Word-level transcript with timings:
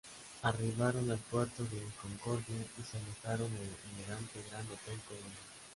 Arribaron 0.41 1.11
al 1.11 1.19
Puerto 1.19 1.61
de 1.63 1.79
Concordia 2.01 2.55
y 2.55 2.81
se 2.81 2.97
alojaron 2.97 3.51
en 3.55 3.61
el 3.61 3.99
elegante 3.99 4.43
Gran 4.49 4.65
Hotel 4.65 4.99
Colón. 5.07 5.29